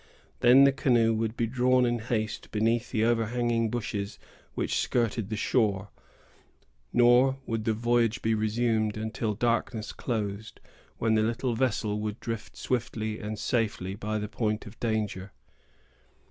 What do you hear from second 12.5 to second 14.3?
swiftly and safely by the